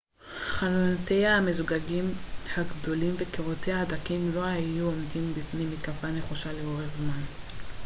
[0.47, 2.13] חלונותיה המזוגגים
[2.57, 7.21] הגדולים וקירותיה הדקים לא היו עומדים בפני מתקפה נחושה לאורך זמן